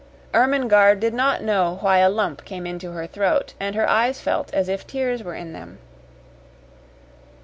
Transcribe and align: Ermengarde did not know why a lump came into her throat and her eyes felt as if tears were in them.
Ermengarde 0.33 0.99
did 0.99 1.13
not 1.13 1.43
know 1.43 1.77
why 1.81 1.99
a 1.99 2.09
lump 2.09 2.43
came 2.43 2.65
into 2.65 2.93
her 2.93 3.05
throat 3.05 3.53
and 3.59 3.75
her 3.75 3.87
eyes 3.87 4.19
felt 4.19 4.51
as 4.51 4.67
if 4.67 4.87
tears 4.87 5.21
were 5.23 5.35
in 5.35 5.53
them. 5.53 5.77